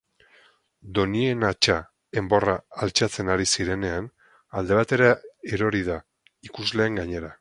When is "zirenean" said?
3.51-4.09